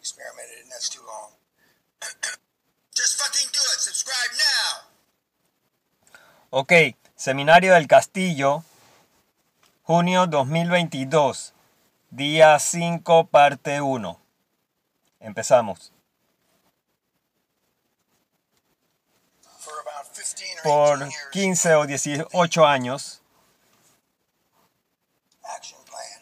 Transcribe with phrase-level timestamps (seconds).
[0.00, 1.30] experimented, and that's too long.
[2.96, 3.80] Just fucking do it.
[3.80, 4.90] Subscribe now.
[6.52, 6.72] Ok,
[7.14, 8.64] Seminario del Castillo,
[9.84, 11.52] junio 2022,
[12.10, 14.18] día 5, parte 1.
[15.20, 15.92] Empezamos.
[19.58, 23.20] For about 15 or Por 18 years, 15 o 18 años,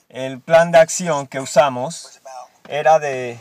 [0.08, 2.20] el plan de acción que usamos
[2.68, 3.38] era de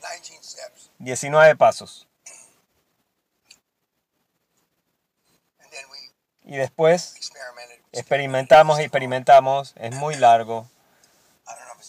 [0.00, 2.06] 19 steps, 19 pasos.
[6.44, 7.14] Y después
[7.92, 9.74] experimentamos y experimentamos.
[9.76, 10.68] Es muy largo,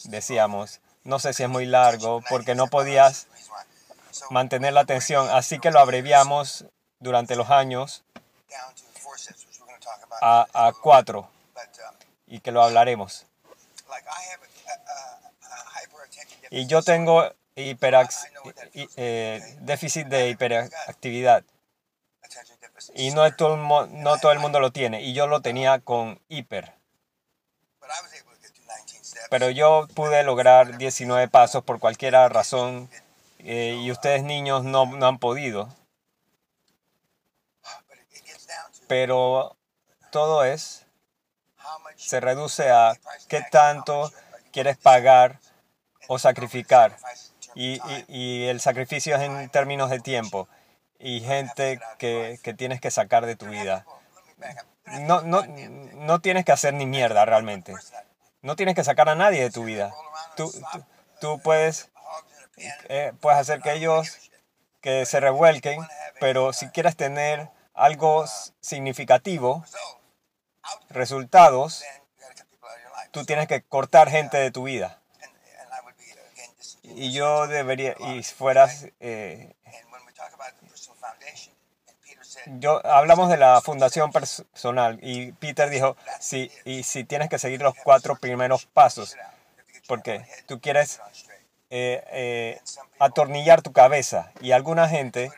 [0.06, 0.82] decíamos.
[1.04, 3.28] No sé si es muy largo porque no podías
[4.30, 5.30] mantener la atención.
[5.30, 6.66] Así que lo abreviamos
[7.00, 8.04] durante los años
[10.22, 11.30] a, a cuatro
[12.28, 13.26] y que lo hablaremos.
[16.52, 18.28] Y yo tengo hiperax-
[18.96, 21.44] eh, déficit de hiperactividad
[22.96, 26.74] y no, todo no todo el mundo lo tiene y yo lo tenía con hiper.
[27.80, 29.28] But I was able to get to 19 steps.
[29.30, 32.90] Pero yo pude lograr 19 pasos por cualquier razón
[33.40, 35.70] eh, y ustedes niños no, no han podido.
[38.88, 39.56] Pero
[40.12, 40.86] todo es,
[41.96, 44.12] se reduce a qué tanto
[44.52, 45.40] quieres pagar
[46.08, 46.98] o sacrificar.
[47.56, 50.48] Y, y- el sacrificio es en términos de tiempo
[51.00, 53.86] y gente que, que tienes que sacar de tu vida.
[55.02, 55.44] No, no,
[55.96, 57.74] no tienes que hacer ni mierda realmente.
[58.42, 59.94] No tienes que sacar a nadie de tu vida.
[60.36, 60.52] Tú,
[61.20, 61.90] tú, puedes,
[62.88, 64.18] eh, puedes hacer que ellos
[64.82, 65.82] que se revuelquen,
[66.20, 68.26] pero si quieres tener algo
[68.62, 69.64] significativo,
[70.90, 71.84] resultados,
[73.12, 74.99] tú tienes que cortar gente de tu vida.
[77.00, 79.54] Y yo debería, y fueras, eh,
[82.58, 87.62] yo hablamos de la fundación personal y Peter dijo, sí, y si tienes que seguir
[87.62, 89.16] los cuatro primeros pasos,
[89.88, 91.00] porque tú quieres
[91.70, 92.62] eh, eh,
[93.00, 95.32] atornillar tu cabeza y alguna gente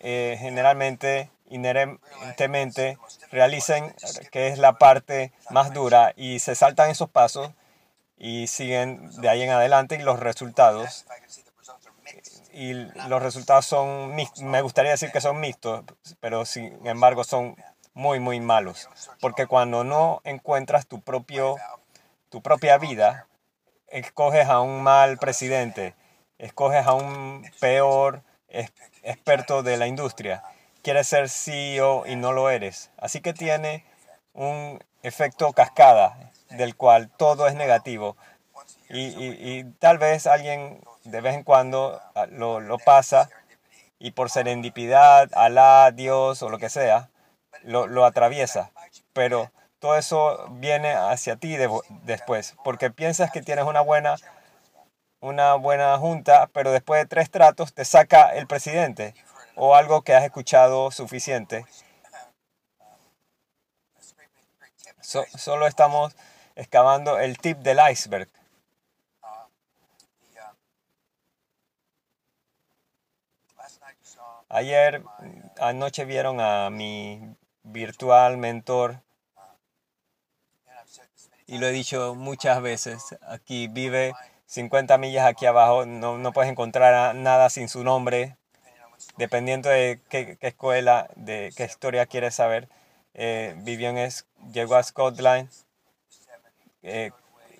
[0.00, 2.98] eh, generalmente inherentemente
[3.30, 3.94] realizan
[4.32, 7.52] que es la parte más dura y se saltan esos pasos
[8.18, 11.06] y siguen de ahí en adelante y los resultados.
[12.52, 12.72] Y
[13.08, 15.84] los resultados son me gustaría decir que son mixtos
[16.20, 17.56] pero sin embargo son
[17.92, 18.88] muy muy malos.
[19.20, 21.56] Porque cuando no encuentras tu propio
[22.30, 23.26] tu propia vida
[23.88, 25.94] escoges a un mal presidente
[26.38, 28.22] escoges a un peor
[29.02, 30.42] experto de la industria
[30.86, 32.92] quieres ser CEO y no lo eres.
[32.96, 33.84] Así que tiene
[34.34, 38.16] un efecto cascada del cual todo es negativo
[38.88, 43.28] y, y- y tal vez alguien de vez en cuando ah, lo, lo pasa
[43.98, 47.10] y por serendipidad, Alá, Dios o lo que sea,
[47.62, 48.70] lo, lo atraviesa.
[49.12, 51.70] Pero todo eso viene hacia ti de-
[52.04, 54.16] después, porque piensas que tienes una buena,
[55.20, 59.14] una buena junta, pero después de tres tratos te saca el presidente
[59.54, 61.64] o algo que has escuchado suficiente.
[65.00, 66.14] So- solo estamos
[66.56, 68.28] excavando el tip del iceberg.
[74.48, 75.02] Ayer
[75.60, 79.02] anoche vieron a mi virtual mentor
[81.46, 83.16] y lo he dicho muchas veces.
[83.22, 84.14] Aquí vive
[84.46, 88.36] 50 millas aquí abajo, no, no puedes encontrar nada sin su nombre.
[89.16, 92.68] Dependiendo de qué, escuela, de qué historia quieres saber.
[93.14, 94.10] Eh, vivió en
[94.52, 95.50] llegó a Scotland,
[96.86, 97.10] eh,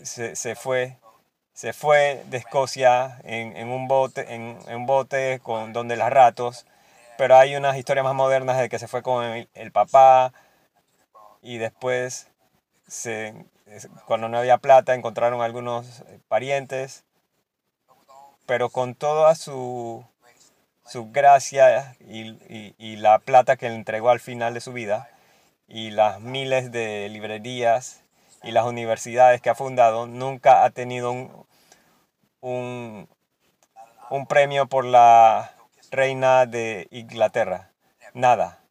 [0.03, 0.97] se, se fue
[1.55, 6.11] se fue de Escocia en, en un bote en, en un bote con donde las
[6.13, 6.67] ratos
[7.19, 10.33] pero hay unas historias más modernas de que se fue con el, el papá
[11.43, 12.29] y después
[12.87, 13.35] se,
[14.07, 17.05] cuando no había plata encontraron algunos parientes
[18.47, 20.05] pero con toda su
[20.87, 25.09] su gracia y, y- y la plata que le entregó al final de su vida
[25.67, 28.03] y las miles de librerías
[28.43, 31.47] y las universidades que ha fundado, nunca ha tenido un,
[32.41, 33.09] un,
[34.11, 35.53] un premio por la
[35.91, 37.71] reina de Inglaterra.
[38.15, 38.63] Nada.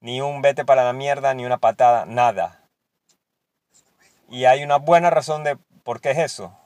[0.00, 2.68] Ni un vete para la mierda, ni una patada, nada.
[4.28, 6.56] Y hay una buena razón de por qué es eso.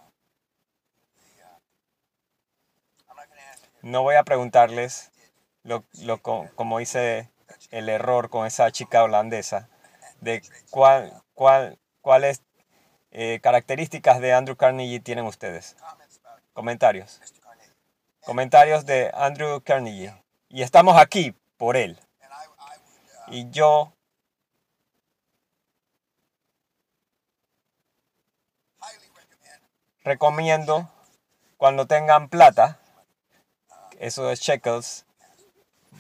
[3.83, 5.13] No voy a preguntarles
[5.63, 7.31] lo, lo co- como hice
[7.71, 9.69] el error con esa chica holandesa,
[10.21, 12.43] de cuál, cuál, cuál es
[13.13, 15.75] eh, características de Andrew Carnegie tienen ustedes?
[16.53, 17.21] Comentarios.
[18.21, 20.15] Comentarios de Andrew Carnegie.
[20.51, 21.99] Y estamos aquí por él.
[23.29, 23.95] Y yo
[30.05, 30.91] recomiendo
[31.57, 32.79] cuando tengan plata,
[33.99, 35.07] eso es shekels,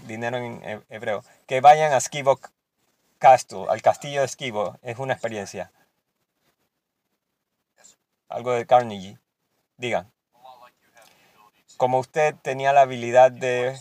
[0.07, 2.39] dinero en he- hebreo, que vayan a Skibo
[3.19, 4.79] Castle, al castillo de Skibo.
[4.83, 5.73] Es una experiencia.
[8.35, 9.17] Algo de Carnegie.
[9.77, 10.11] Digan.
[11.77, 13.79] Como usted tenía la habilidad de,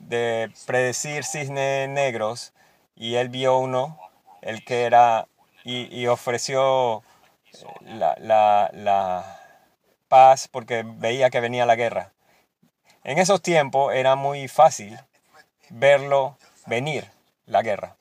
[0.00, 2.52] de predecir cisnes negros
[2.96, 3.96] y él vio uno,
[4.42, 5.28] el que era,
[5.62, 7.04] y, y ofreció
[7.82, 9.40] la, la, la
[10.08, 12.12] paz porque veía que venía la guerra.
[13.04, 14.98] En esos tiempos era muy fácil
[15.70, 16.36] verlo
[16.66, 17.08] venir,
[17.46, 17.94] la guerra.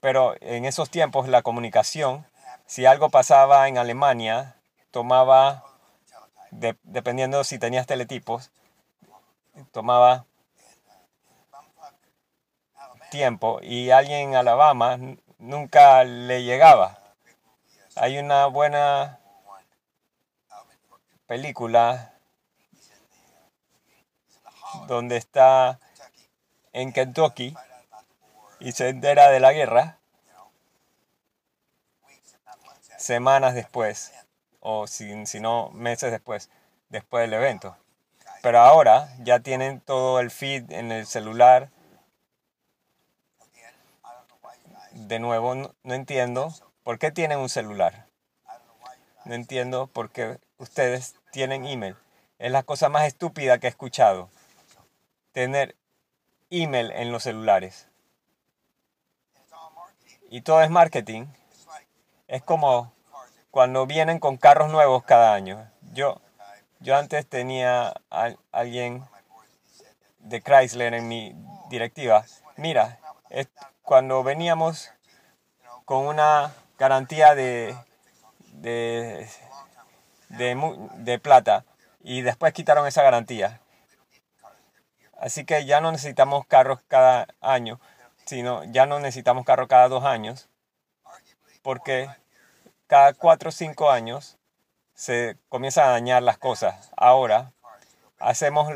[0.00, 2.26] Pero en esos tiempos la comunicación,
[2.66, 4.56] si algo pasaba en Alemania,
[4.92, 5.64] tomaba,
[6.52, 8.52] de- dependiendo si tenías teletipos,
[9.72, 10.26] tomaba
[13.10, 14.98] tiempo y alguien en Alabama
[15.38, 16.98] nunca le llegaba.
[17.96, 19.18] Hay una buena
[21.26, 22.14] película
[24.86, 25.78] donde está
[26.72, 27.54] en Kentucky
[28.60, 29.98] y se entera de la guerra
[32.98, 34.12] semanas después,
[34.62, 36.48] o si, si no meses después,
[36.88, 37.76] después del evento.
[38.42, 41.70] Pero ahora ya tienen todo el feed en el celular.
[44.92, 48.06] De nuevo, no, no entiendo por qué tienen un celular.
[49.24, 51.96] No entiendo por qué ustedes tienen email.
[52.38, 54.28] Es la cosa más estúpida que he escuchado.
[55.32, 55.76] Tener
[56.50, 57.88] email en los celulares.
[60.30, 61.26] Y todo es marketing.
[62.26, 62.92] Es como
[63.52, 65.70] cuando vienen con carros nuevos cada año.
[65.92, 66.20] Yo,
[66.80, 69.04] yo antes tenía a alguien
[70.20, 71.36] de Chrysler en mi
[71.68, 72.24] directiva.
[72.56, 72.98] Mira,
[73.82, 74.90] cuando veníamos
[75.84, 77.76] con una garantía de,
[78.54, 79.28] de,
[80.30, 81.66] de plata
[82.02, 83.60] y después quitaron esa garantía.
[85.20, 87.78] Así que ya no necesitamos carros cada año,
[88.24, 90.48] sino ya no necesitamos carros cada dos años,
[91.62, 92.08] porque
[92.92, 94.36] cada cuatro o cinco años
[94.92, 96.90] se comienzan a dañar las cosas.
[96.94, 97.54] Ahora
[98.18, 98.70] hacemos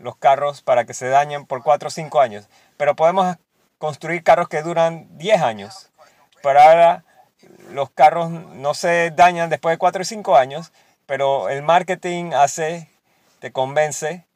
[0.00, 3.36] los carros para que se dañen por cuatro o cinco años, pero podemos
[3.78, 5.92] construir carros que duran 10 años.
[6.42, 7.04] Pero ahora
[7.70, 10.72] los carros no se dañan después de cuatro o cinco años,
[11.06, 12.88] pero el marketing hace,
[13.38, 14.26] te convence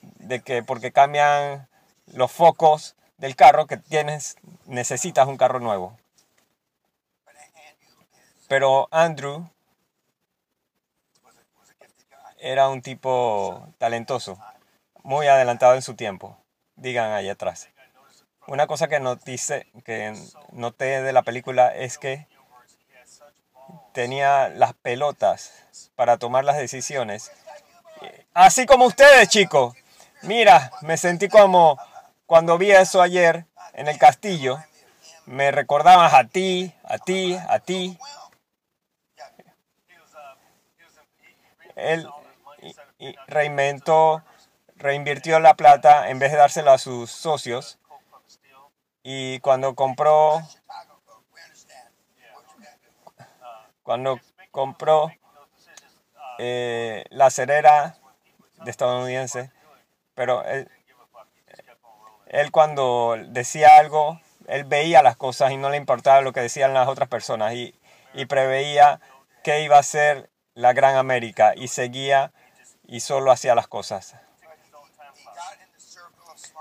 [0.00, 1.68] de que porque cambian
[2.06, 5.98] los focos del carro que tienes, necesitas un carro nuevo.
[8.52, 9.48] Pero Andrew
[12.38, 14.38] era un tipo talentoso,
[15.02, 16.36] muy adelantado en su tiempo.
[16.76, 17.70] Digan ahí atrás.
[18.46, 19.00] Una cosa que
[19.86, 20.14] que
[20.52, 22.28] noté de la película es que
[23.94, 25.54] tenía las pelotas
[25.96, 27.32] para tomar las decisiones.
[28.34, 29.74] Así como ustedes, chicos.
[30.20, 31.78] Mira, me sentí como
[32.26, 34.58] cuando vi eso ayer en el castillo.
[35.24, 37.96] Me recordabas a ti, a ti, a ti.
[41.76, 42.08] Él
[43.26, 44.22] reinventó,
[44.76, 47.78] reinvirtió la plata en vez de dársela a sus socios.
[49.02, 50.42] Y cuando compró,
[53.82, 55.10] cuando compró
[56.38, 57.96] eh, la cerera
[58.64, 59.50] de estadounidense,
[60.14, 60.70] pero él,
[62.26, 66.74] él cuando decía algo, él veía las cosas y no le importaba lo que decían
[66.74, 67.74] las otras personas y,
[68.14, 69.00] y preveía
[69.42, 72.32] que iba a ser la gran América y seguía
[72.86, 74.14] y solo hacía las cosas.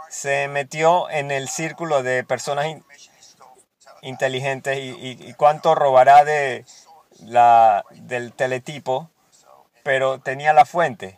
[0.10, 2.68] Se metió en el círculo de personas
[4.02, 6.66] inteligentes y, y- cuánto robará de
[7.20, 9.10] la, del teletipo,
[9.84, 11.18] pero tenía la fuente,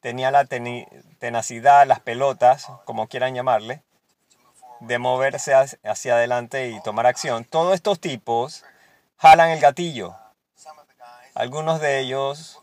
[0.00, 0.44] tenía la
[1.18, 3.82] tenacidad, las pelotas, como quieran llamarle,
[4.80, 7.44] de moverse hacia adelante y tomar acción.
[7.44, 8.64] Todos estos tipos
[9.20, 10.16] jalan el gatillo.
[11.34, 12.60] Algunos de ellos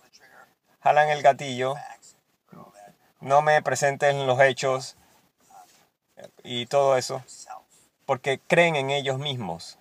[0.81, 1.75] jalan el gatillo,
[3.19, 4.95] no me presenten los hechos
[6.43, 7.23] y todo eso,
[8.05, 9.77] porque creen en ellos mismos.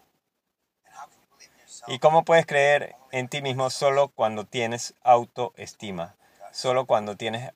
[1.86, 6.16] ¿Y cómo puedes creer en ti mismo solo cuando tienes autoestima?
[6.50, 7.52] Solo cuando tienes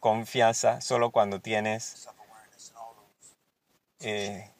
[0.00, 2.08] confianza, solo cuando tienes
[4.00, 4.50] eh,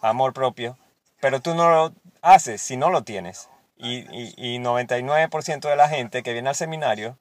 [0.00, 0.76] amor propio.
[1.20, 3.48] Pero tú no lo haces si no lo tienes?
[3.76, 7.16] Y, y, y 99% de la gente que viene al seminario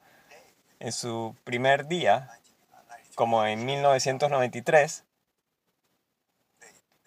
[0.80, 2.30] en su primer día,
[3.16, 5.04] como en 1993,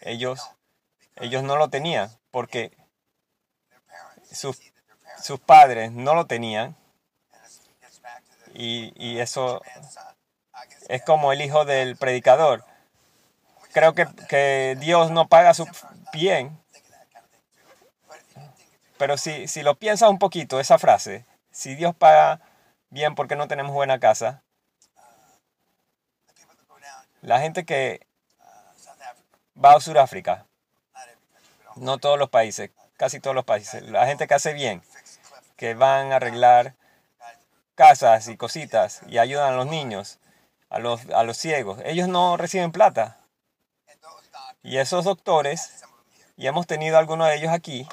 [0.01, 0.51] ellos,
[1.17, 2.73] ellos no lo tenían porque
[4.31, 4.61] sus,
[5.23, 6.77] sus padres no lo tenían
[8.55, 9.63] y, y eso
[10.89, 12.65] es como el hijo del predicador.
[13.73, 15.67] Creo que, que Dios no paga su
[16.13, 16.60] bien.
[19.01, 22.43] Pero si, si lo piensas un poquito, esa frase, si Dios paga
[22.91, 24.43] bien porque no tenemos buena casa,
[27.23, 28.07] la gente que
[29.57, 30.45] va a Sudáfrica,
[31.77, 34.83] no todos los países, casi todos los países, la gente que hace bien,
[35.57, 36.75] que van a arreglar
[37.77, 40.19] casas y cositas y ayudan a los niños,
[40.69, 43.17] a los, a los ciegos, ellos no reciben plata.
[44.63, 45.87] Y esos doctores,
[46.37, 47.89] y hemos tenido algunos de ellos aquí,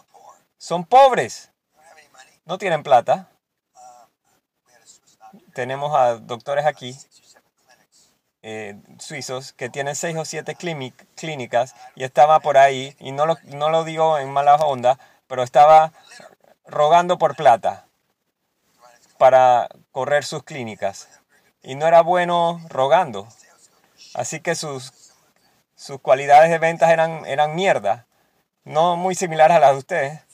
[0.57, 1.51] son pobres,
[2.45, 3.29] no tienen plata.
[5.53, 6.97] Tenemos a doctores aquí,
[8.41, 13.37] eh, suizos, que tienen seis o siete clínicas y estaba por ahí, y no lo,
[13.43, 15.91] no lo digo en mala onda, pero estaba
[16.65, 17.85] rogando por plata
[19.17, 21.07] para correr sus clínicas.
[21.61, 23.27] Y no era bueno rogando.
[24.13, 25.13] Así que sus,
[25.75, 28.05] sus cualidades de ventas eran, eran mierda.
[28.63, 30.26] No muy similares a las de ustedes.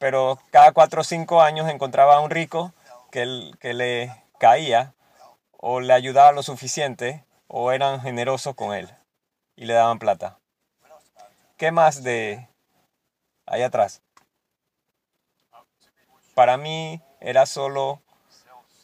[0.00, 2.72] Pero cada cuatro o cinco años encontraba a un rico
[3.10, 4.94] que, que le caía
[5.58, 8.88] o le ayudaba lo suficiente o eran generosos con él
[9.56, 10.38] y le daban plata.
[11.58, 12.48] ¿Qué más de
[13.44, 14.00] ahí atrás?
[16.34, 18.00] Para mí era solo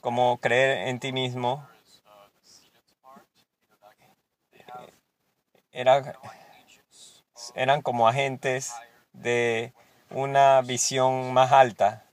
[0.03, 1.67] como creer en ti mismo.
[5.73, 6.19] Era,
[7.55, 8.75] eran como agentes
[9.15, 9.73] de
[10.11, 12.05] una visión más alta.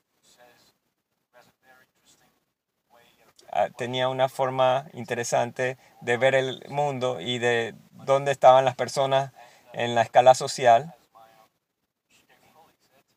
[3.51, 9.31] Ah, tenía una forma interesante de ver el mundo y de dónde estaban las personas
[9.73, 10.95] en la escala social.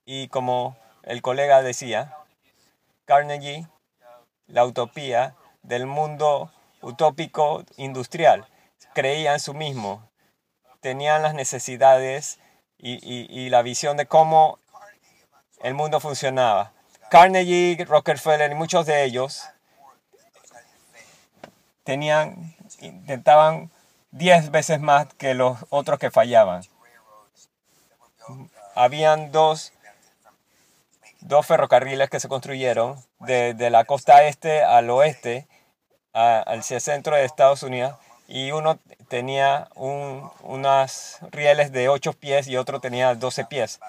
[0.04, 2.14] Y como el colega decía,
[3.06, 3.66] Carnegie,
[4.47, 6.52] la utopía del mundo
[6.83, 8.47] utópico industrial,
[8.95, 10.11] creía en su mismo,
[10.80, 12.38] tenían las necesidades
[12.78, 14.59] y, y la visión de cómo
[15.63, 16.73] el mundo funcionaba.
[17.11, 19.45] Carnegie, Rockefeller y muchos de ellos
[21.85, 23.71] tenían, intentaban
[24.11, 26.63] 10 veces más que los otros que fallaban.
[28.75, 29.73] Habían dos,
[31.21, 35.47] dos ferrocarriles que se construyeron de, la costa este al oeste,
[36.13, 37.95] al centro de Estados Unidos,
[38.27, 43.81] y uno tenía un, unas rieles de 8 pies y otro tenía 12 pies.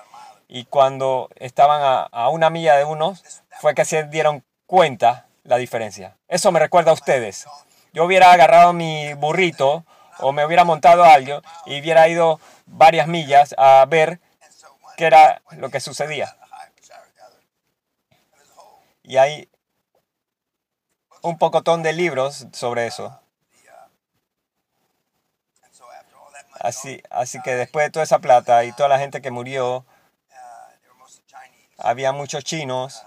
[0.48, 6.18] Y cuando estaban a, una milla de unos, fue que se dieron cuenta la diferencia.
[6.28, 7.48] Eso me recuerda a ustedes
[7.98, 9.84] yo hubiera agarrado mi burrito
[10.20, 14.20] o me hubiera montado algo y hubiera ido varias millas a ver
[14.98, 16.38] qué era lo que sucedía.
[19.02, 19.50] Y hay
[21.24, 23.20] un pocotón de libros sobre eso.
[26.60, 29.86] Así, así que después de toda esa plata y toda la gente que murió,
[31.78, 33.04] había muchos chinos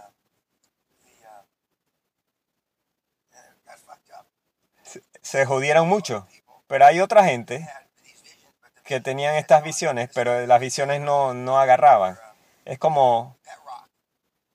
[5.30, 6.26] se jodieron mucho.
[6.66, 7.68] Pero hay otra gente
[8.82, 12.18] que tenían estas visiones, pero las visiones no, no agarraban.
[12.64, 13.36] Es como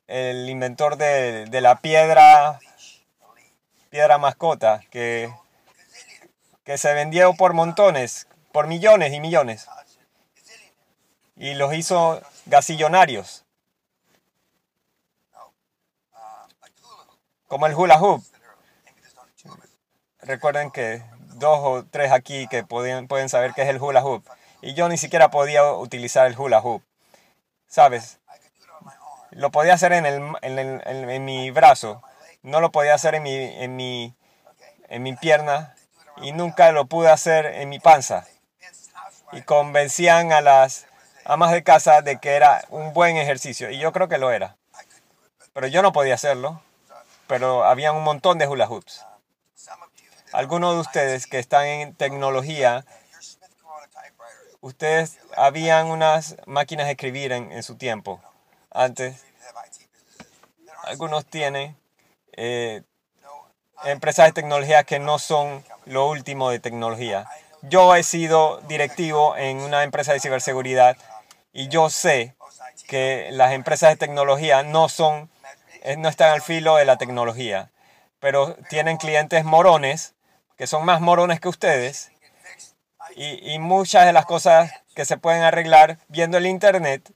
[0.07, 2.59] el inventor de, de, la piedra,
[3.89, 5.33] piedra mascota, que,
[6.65, 9.69] que se vendió por montones, por millones y millones.
[11.37, 13.44] Y los hizo gasillonarios.
[17.55, 18.21] Como el hula hoop.
[20.19, 21.01] Recuerden que
[21.35, 24.27] dos o tres aquí que pueden, pueden saber qué es el hula hoop.
[24.61, 26.83] Y yo ni siquiera podía utilizar el hula hoop.
[27.65, 28.19] ¿Sabes?
[29.31, 32.03] Lo podía hacer en, el, en, el, en, mi brazo.
[32.41, 34.13] No lo podía hacer en mi, en, mi,
[34.89, 35.77] en mi pierna.
[36.17, 38.27] Y nunca lo pude hacer en mi panza.
[39.31, 40.87] Y convencían a las
[41.23, 43.69] amas de casa de que era un buen ejercicio.
[43.69, 44.57] Y yo creo que lo era.
[45.53, 46.61] Pero yo no podía hacerlo.
[47.27, 49.05] Pero había un montón de hula hoops.
[50.31, 52.85] Algunos de ustedes que están en tecnología,
[54.61, 58.21] ustedes habían unas máquinas de escribir en, su tiempo,
[58.71, 59.23] antes.
[60.83, 61.77] Algunos tienen
[62.33, 62.83] eh,
[63.85, 67.27] empresas de tecnología que no son lo último de tecnología.
[67.61, 70.97] Yo he sido directivo en una empresa de ciberseguridad
[71.53, 72.35] y yo sé
[72.87, 75.29] que las empresas de tecnología no son,
[75.97, 77.71] no están al filo de la tecnología,
[78.19, 80.15] pero tienen clientes morones,
[80.57, 82.11] que son más morones que ustedes,
[83.15, 87.11] y, y muchas de las cosas que se pueden arreglar viendo el Internet,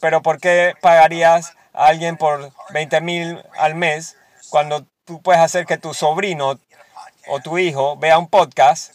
[0.00, 4.16] pero ¿por qué pagarías a alguien por 20 mil al mes
[4.48, 6.58] cuando tú puedes hacer que tu sobrino
[7.28, 8.94] o tu hijo vea un podcast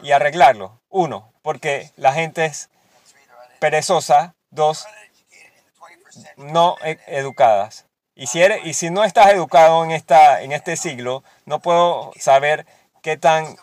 [0.00, 0.80] y arreglarlo?
[0.88, 2.68] Uno, porque la gente es
[3.60, 4.34] perezosa.
[4.50, 4.84] Dos,
[6.36, 7.86] no e- educadas.
[8.14, 12.12] Y si, eres, y si no estás educado en, esta, en este siglo, no puedo
[12.18, 12.66] saber
[13.02, 13.56] qué tan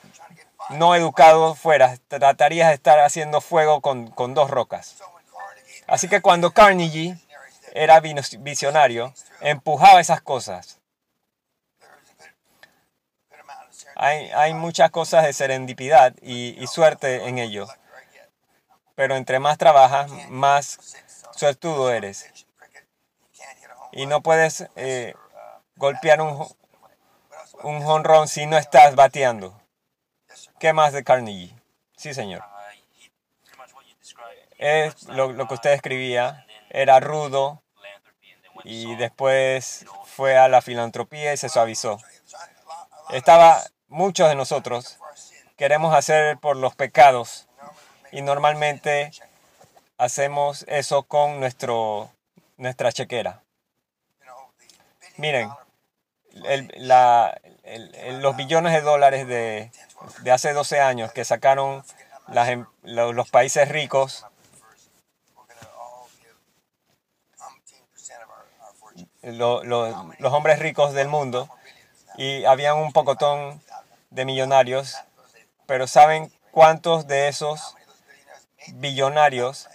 [0.70, 2.00] no educado fueras.
[2.08, 4.96] Tratarías de estar haciendo fuego con, con dos rocas.
[5.86, 7.18] Así que cuando Carnegie
[7.74, 10.80] era vis- visionario, empujaba esas cosas.
[13.96, 17.68] Hay, hay muchas cosas de serendipidad y, y suerte en ello.
[18.96, 20.96] Pero entre más trabajas, más
[21.36, 22.37] suertudo eres.
[23.98, 25.16] Y no puedes eh,
[25.76, 26.48] golpear un,
[27.64, 29.60] un jonrón si no estás bateando.
[30.60, 31.56] ¿Qué más de Carnegie?
[31.96, 32.44] Sí, señor.
[34.60, 36.46] Es lo, lo que usted escribía.
[36.70, 37.64] Era rudo
[38.64, 41.98] y después fue a la filantropía y se suavizó.
[43.10, 45.00] Estaba, muchos de nosotros
[45.56, 47.48] queremos hacer por los pecados
[48.12, 49.10] y normalmente
[49.98, 52.12] hacemos eso con nuestro,
[52.58, 53.42] nuestra chequera.
[55.18, 55.50] Miren,
[56.46, 59.72] el- la- el- los billones de dólares de,
[60.22, 61.84] de hace 12 años que sacaron
[62.28, 64.26] las em- lo- los países ricos,
[69.24, 71.50] lo- lo- los hombres ricos del mundo,
[72.18, 73.62] y había un pocotón
[74.10, 74.96] de millonarios,
[75.66, 77.76] pero ¿saben cuántos de esos
[78.74, 79.68] billonarios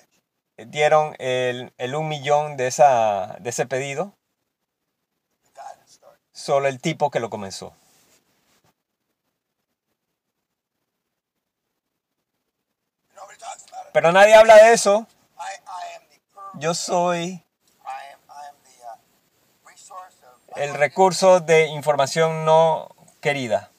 [0.56, 4.14] dieron el, el un millón de, esa, de ese pedido?
[6.42, 7.72] Solo el tipo que lo comenzó.
[13.92, 15.06] Pero nadie habla de eso.
[16.54, 17.44] Yo soy
[20.56, 22.88] el recurso de información no
[23.20, 23.70] querida.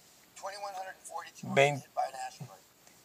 [1.43, 1.84] Vein-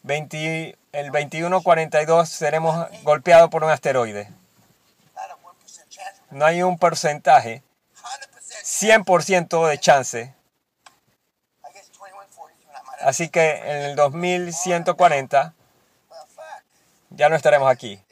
[0.03, 4.31] 20 el 2142 seremos golpeados por un asteroide.
[6.31, 7.63] No hay un porcentaje,
[8.81, 10.35] 100% de chance.
[13.01, 15.55] Así que en el 2140
[17.11, 18.03] ya no estaremos aquí.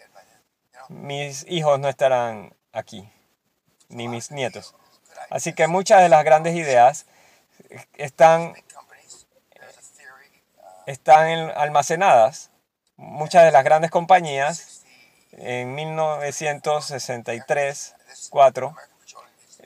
[0.89, 3.09] Mis hijos no estarán aquí,
[3.89, 4.75] ni mis nietos.
[5.31, 7.07] Así que muchas de las grandes ideas
[7.95, 8.55] están,
[10.87, 12.51] están en- almacenadas.
[12.97, 14.83] Muchas de las grandes compañías
[15.33, 17.95] en 1963,
[18.31, 18.77] 4,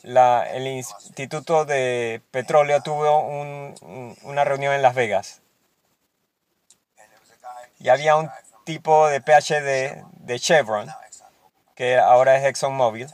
[0.02, 5.40] la- el Instituto de Petróleo tuvo un- un- una reunión en Las Vegas
[7.78, 8.30] y había un
[8.64, 10.88] tipo de PhD de Chevron,
[11.74, 13.08] que ahora es ExxonMobil,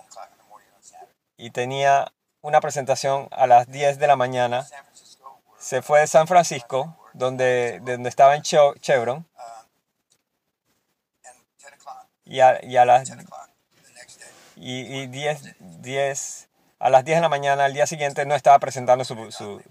[1.37, 4.67] y tenía una presentación a las 10 de la mañana.
[5.59, 9.27] Se fue de San Francisco, donde, de donde estaba en Che- Chevron,
[12.25, 13.09] y a, y a las
[14.57, 18.59] y, y 10, 10 a las 10 de la mañana al día siguiente no estaba
[18.59, 19.63] presentando su, su-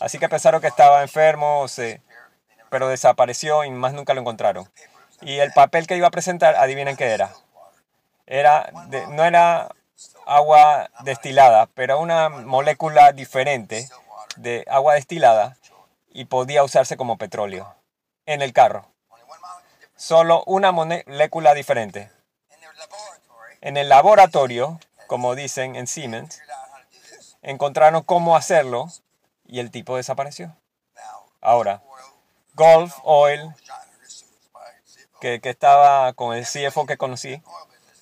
[0.00, 2.00] así que pensaron que estaba enfermo se,
[2.70, 4.68] pero desapareció y más nunca lo encontraron.
[5.22, 7.32] Y el papel que iba a presentar adivinen qué era.
[8.26, 8.70] Era
[9.10, 9.68] no era
[10.26, 13.88] agua destilada pero una molécula diferente
[14.36, 15.56] de agua destilada
[16.10, 17.74] y podía usarse como petróleo
[18.26, 18.86] en el carro.
[19.94, 22.10] Solo una molécula diferente.
[23.62, 26.40] En el laboratorio, como dicen en Siemens,
[27.42, 28.88] encontraron cómo hacerlo
[29.44, 30.56] y el tipo desapareció.
[31.40, 31.82] Ahora,
[32.54, 33.54] Gulf Oil,
[35.20, 37.42] que, que estaba con el CFO que conocí,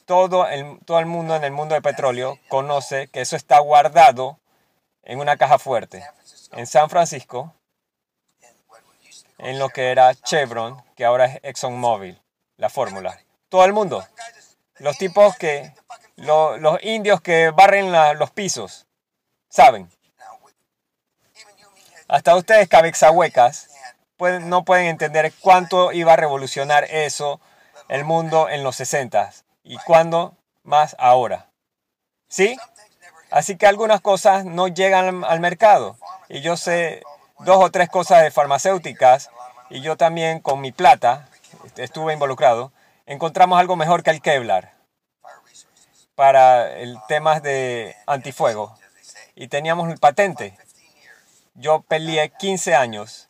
[0.06, 4.38] todo el, todo el mundo en el mundo de petróleo conoce que eso está guardado
[5.02, 6.04] en una caja fuerte.
[6.52, 7.54] En San Francisco,
[9.38, 12.20] en lo que era Chevron, que ahora es ExxonMobil,
[12.56, 13.18] la fórmula.
[13.48, 14.06] Todo el mundo.
[14.78, 15.72] Los tipos que,
[16.16, 18.86] lo- los indios que barren los pisos,
[19.48, 19.90] saben.
[22.08, 23.12] Hasta ustedes, cabezas
[24.16, 27.40] pueden, no pueden entender cuánto iba a revolucionar eso
[27.88, 29.32] el mundo en los 60
[29.64, 31.48] y cuándo más ahora.
[32.28, 32.56] ¿Sí?
[33.30, 35.96] Así que algunas cosas no llegan al- mercado.
[36.28, 37.02] Y yo sé
[37.40, 39.30] dos o tres cosas de farmacéuticas
[39.70, 41.28] y yo también con mi plata
[41.76, 42.70] estuve involucrado
[43.06, 44.73] encontramos algo mejor que el Kevlar.
[46.14, 48.76] Para el temas de antifuego.
[49.34, 50.50] Y teníamos el patente.
[50.50, 51.18] 15 years.
[51.54, 53.28] Yo peleé 15 años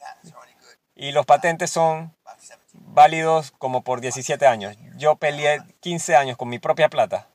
[0.94, 2.62] y los patentes son about 17.
[2.72, 4.76] válidos como por 17 años.
[4.96, 7.28] Yo peleé 15 años con mi propia plata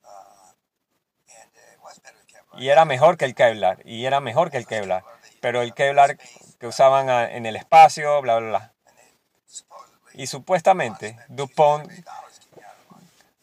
[2.58, 5.04] y era mejor que el Kevlar y era mejor que el Kevlar.
[5.42, 6.18] Pero el Kevlar
[6.60, 8.74] que usaban a- en el espacio, bla, bla, bla.
[10.14, 11.90] Y supuestamente DuPont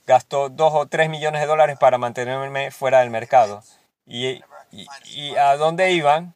[0.07, 3.62] gastó 2 o 3 millones de dólares para mantenerme fuera del mercado.
[4.07, 6.35] Y, y- y a dónde iban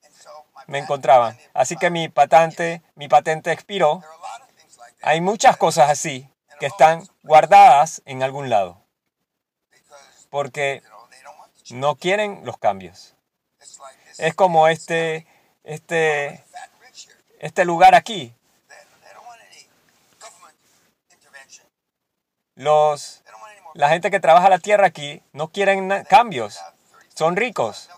[0.66, 1.38] me encontraban.
[1.54, 4.02] Así que mi patente, mi patente expiró.
[5.02, 6.28] Hay muchas cosas así
[6.58, 8.80] que están guardadas en algún lado
[10.30, 10.82] porque
[11.70, 13.14] no quieren los cambios.
[14.18, 15.26] Es como este,
[15.64, 16.44] este,
[17.40, 18.34] este lugar aquí.
[22.54, 23.19] Los,
[23.74, 26.58] la gente que trabaja la tierra aquí no quieren cambios.
[26.58, 27.90] about 30 Son ricos.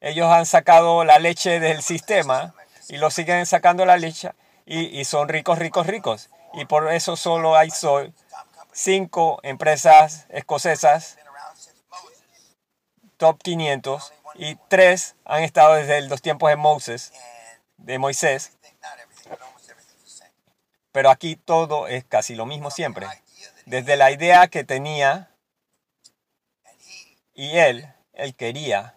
[0.00, 2.54] Ellos han sacado la leche del sistema
[2.88, 4.32] y lo siguen sacando la leche
[4.64, 6.30] y, y son ricos, ricos, ricos.
[6.54, 8.14] Y por eso solo hay sol,
[8.72, 11.18] cinco empresas escocesas
[13.16, 17.12] top 500 y tres han estado desde los tiempos de Moses,
[17.78, 18.52] de Moisés,
[20.92, 23.06] pero aquí todo es casi lo mismo siempre.
[23.66, 25.28] Desde la idea que tenía
[27.34, 28.94] y él, él quería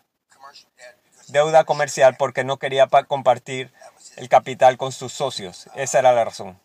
[1.27, 3.73] deuda comercial porque no quería pa- compartir
[4.15, 5.67] el capital con sus socios.
[5.75, 6.59] Esa era la razón.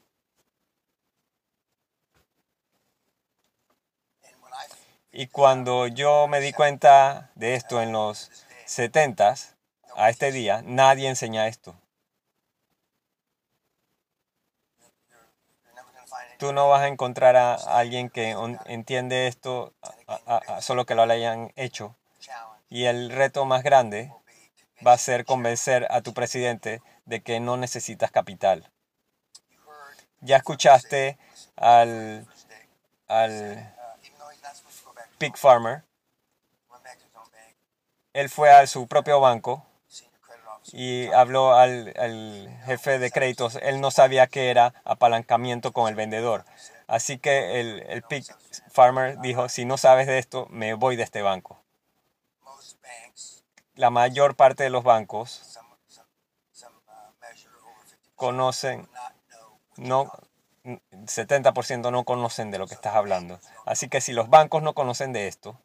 [5.12, 8.30] Y cuando yo me di cuenta de esto en los
[8.66, 9.54] 70s,
[9.96, 11.74] a este día, nadie enseña esto.
[16.44, 19.72] Tú no vas a encontrar a alguien que entiende esto,
[20.60, 21.96] solo que lo hayan hecho.
[22.68, 24.12] Y el reto más grande
[24.86, 28.70] va a ser convencer a tu presidente de que no necesitas capital.
[30.20, 31.16] Ya escuchaste
[31.56, 32.26] al,
[33.08, 33.74] al
[35.16, 35.82] pig farmer,
[38.12, 39.64] él fue a su propio banco.
[40.72, 43.56] Y habló al, al jefe de créditos.
[43.62, 46.44] Él no sabía que era apalancamiento con el vendedor.
[46.86, 48.24] Así que el, el pig
[48.70, 51.60] farmer dijo, si no sabes de esto, me voy de este banco.
[53.74, 56.06] La mayor parte de los bancos some some
[56.52, 56.76] some
[57.20, 58.88] measure over 50% conocen,
[59.76, 60.12] no,
[60.64, 63.40] 70% no conocen de lo que estás hablando.
[63.66, 65.58] Así que si los bancos no conocen de esto,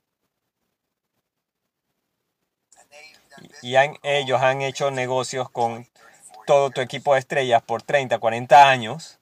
[3.62, 5.88] y han- ellos han hecho negocios con
[6.46, 9.20] todo tu equipo de estrellas por 30, 40 años,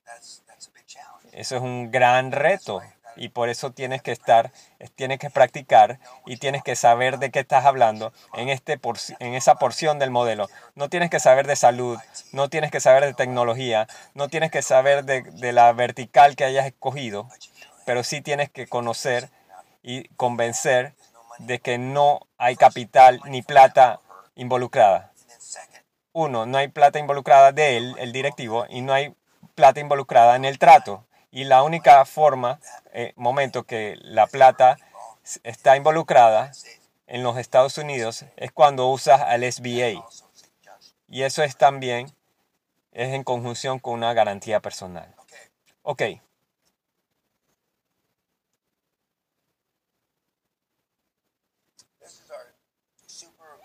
[1.34, 2.82] eso es un gran reto.
[3.20, 4.52] Y por eso tienes que estar,
[4.96, 9.34] tienes que practicar y tienes que saber de qué estás hablando en, este porci- en
[9.34, 10.48] esa porción del modelo.
[10.76, 11.98] No tienes que saber de salud,
[12.32, 16.44] no tienes que saber de tecnología, no tienes que saber de, de la vertical que
[16.46, 17.28] hayas escogido,
[17.86, 19.32] pero sí tienes que conocer
[19.82, 20.94] y convencer
[21.40, 24.00] de que no hay capital ni plata
[24.38, 25.12] involucrada.
[26.14, 29.14] Uno, no hay plata involucrada de él, el directivo, y no hay
[29.56, 31.06] plata involucrada en el trato.
[31.30, 32.60] Y la única forma,
[32.94, 34.78] eh, momento que la plata
[35.44, 36.52] está involucrada
[37.08, 40.04] en los Estados Unidos es cuando usas al SBA.
[41.10, 42.12] Y eso es también,
[42.92, 45.14] es en conjunción con una garantía personal.
[45.84, 46.04] Ok,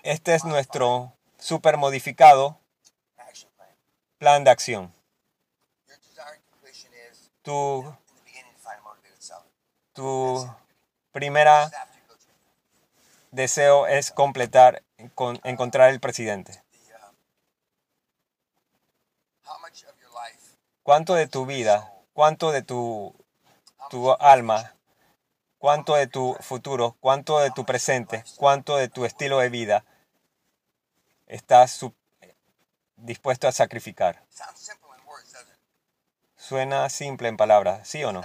[0.03, 2.59] este es nuestro super modificado
[4.19, 4.45] plan.
[4.45, 4.95] de acción.
[7.43, 7.95] Tu,
[9.93, 10.49] tu
[11.11, 11.71] primera
[13.33, 14.83] deseo es completar,
[15.15, 16.63] con- encontrar el presidente.
[20.85, 23.15] ¿Cuánto de tu vida, cuánto de tu,
[23.91, 24.75] tu alma,
[25.59, 29.85] cuánto de tu futuro, cuánto de tu presente, cuánto de tu estilo de vida
[31.33, 31.81] estás
[32.97, 34.23] dispuesto a sacrificar?
[36.37, 38.23] Suena simple en palabras, ¿sí o no?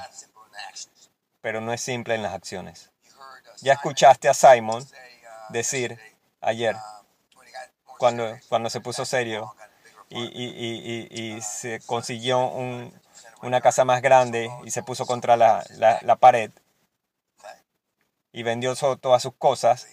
[1.42, 2.92] Pero no es simple en las acciones.
[3.06, 3.22] Uh,
[3.62, 5.98] Ya escuchaste a Simon uh, decir
[6.42, 7.52] ayer, uh, more
[7.98, 9.56] cuando, cuando se puso serio
[10.10, 12.94] y, y- y- y- y se consiguió un-
[13.42, 16.52] una casa más grande y se puso contra la, la- la pared
[18.32, 19.88] y vendió todas sus cosas,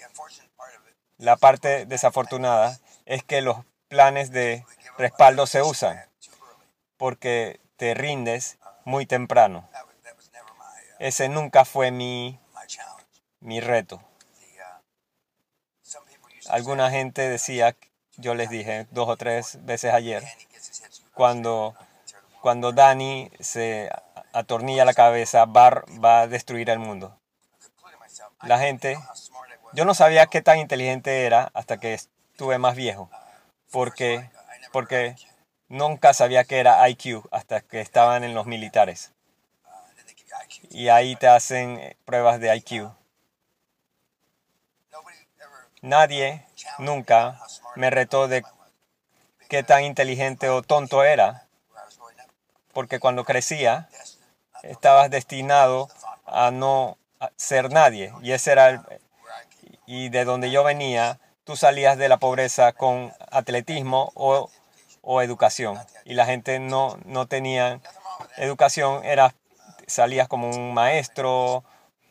[1.19, 4.65] la parte desafortunada es que los planes de
[4.99, 6.05] respaldo se usan
[6.97, 9.69] porque te rindes muy temprano.
[10.99, 12.39] Ese nunca fue mi,
[13.41, 14.01] mi reto.
[16.49, 17.77] Alguna gente decía,
[18.17, 21.13] yo les dije dos o tres veces ayer, say, "Danny gets his head screwed on
[21.15, 21.75] cuando,
[22.43, 23.91] cuando Dani se
[24.33, 27.19] atornilla la cabeza, a- va a destruir el mundo.
[28.43, 28.99] La gente,
[29.73, 31.99] yo no sabía qué tan inteligente era hasta que
[32.35, 33.09] estuve más viejo,
[33.71, 34.29] porque,
[34.73, 35.15] porque
[35.69, 39.13] nunca sabía que era IQ hasta que estaban en los militares.
[40.69, 42.91] Y ahí te hacen eh, pruebas de IQ.
[45.81, 46.45] Nadie
[46.79, 47.41] nunca
[47.77, 48.43] me retó de
[49.49, 51.47] qué tan inteligente o tonto era,
[52.73, 53.89] porque cuando crecía
[54.65, 55.89] estabas destinado
[56.27, 56.99] a no
[57.37, 58.13] ser nadie.
[58.23, 58.81] Y ese era el,
[59.87, 64.51] y de donde yo venía, tú salías de la pobreza con atletismo o,
[65.23, 65.79] educación.
[66.05, 67.81] Y la gente no, no tenía
[68.37, 69.35] educación, era,
[69.87, 71.63] salías como un maestro,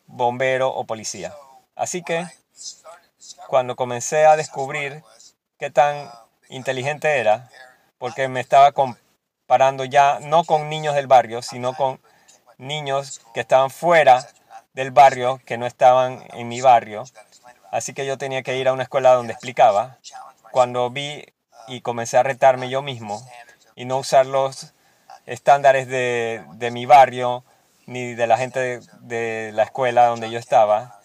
[0.06, 1.34] bombero o policía.
[1.76, 2.28] Así que
[3.48, 5.04] cuando comencé a descubrir
[5.58, 6.10] qué tan
[6.50, 7.50] inteligente era,
[7.98, 12.00] porque me estaba comparando ya no con niños del barrio, sino con
[12.58, 14.28] niños que estaban fuera
[14.74, 17.06] del barrio, que no estaban en mi barrio.
[17.74, 19.98] Así que yo tenía que ir a una escuela donde explicaba.
[20.52, 21.26] Cuando vi
[21.68, 23.28] y comencé a retarme yo mismo
[23.74, 24.76] y no usar los
[25.26, 27.44] estándares de, de mi barrio
[27.88, 31.00] ni de la gente de, la escuela donde yo estaba.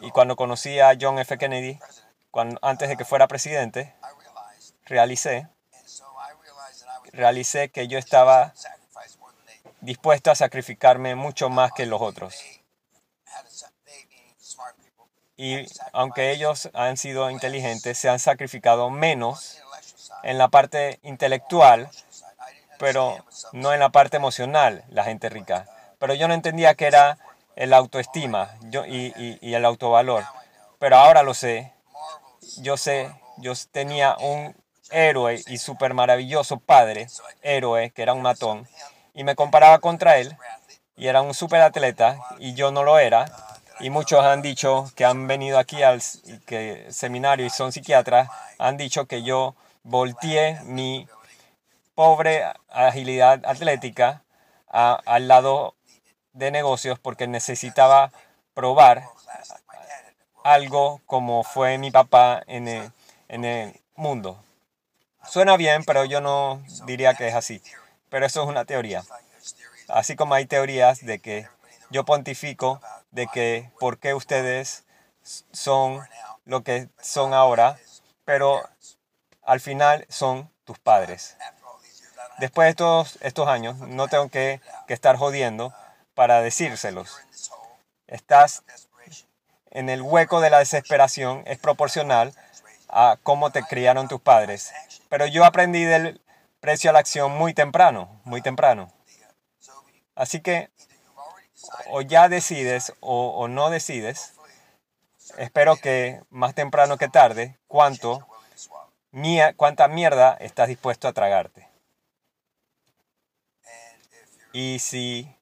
[0.00, 1.36] Y cuando conocí a John F.
[1.38, 1.80] Kennedy,
[2.30, 3.96] cuando, antes de que fuera presidente,
[4.86, 5.48] realicé,
[7.12, 8.54] realicé que yo estaba
[9.80, 12.57] dispuesto a sacrificarme mucho más que los otros.
[15.40, 19.62] Y aunque ellos han sido inteligentes, se han sacrificado menos
[20.24, 21.88] en la parte intelectual,
[22.78, 23.16] pero
[23.52, 25.64] no en la parte emocional, la gente rica.
[26.00, 27.18] Pero yo no entendía que era
[27.54, 30.24] el autoestima yo, y, y- y el autovalor.
[30.80, 31.72] Pero ahora lo sé.
[32.58, 34.56] Yo sé, yo tenía un
[34.90, 37.06] héroe y súper maravilloso padre,
[37.42, 38.66] héroe, que era un matón,
[39.14, 40.36] y me comparaba contra él,
[40.96, 43.26] y era un súper atleta, y yo no lo era.
[43.80, 46.02] Y muchos han dicho que han venido aquí al
[46.46, 51.06] que, seminario y son psiquiatras, han dicho que yo volteé mi
[51.94, 54.22] pobre agilidad atlética
[54.68, 55.74] a- al lado
[56.32, 58.10] de negocios porque necesitaba
[58.54, 59.04] probar
[60.44, 62.92] algo como fue mi papá en el,
[63.28, 64.42] en el mundo.
[65.28, 67.62] Suena bien, pero yo no diría que es así.
[68.08, 69.04] Pero eso es una teoría.
[69.88, 71.48] Así como hay teorías de que
[71.90, 74.84] yo pontifico de que por qué ustedes
[75.52, 76.00] son
[76.44, 77.78] lo que son ahora,
[78.24, 78.62] pero
[79.42, 81.36] al final son tus padres.
[82.38, 85.74] Después de todos estos años, no tengo que, que estar jodiendo
[86.14, 87.18] para decírselos.
[88.06, 88.62] Estás
[89.70, 92.32] en el hueco de la desesperación, es proporcional
[92.88, 94.72] a cómo te criaron tus padres.
[95.08, 96.20] Pero yo aprendí del
[96.60, 98.92] precio a la acción muy temprano, muy temprano.
[100.14, 100.70] Así que
[101.90, 104.34] o ya decides o, o no decides,
[105.36, 108.26] espero que más temprano que tarde, cuánto,
[109.10, 111.68] mía, cuánta mierda estás dispuesto a tragarte.
[114.52, 115.36] Y si,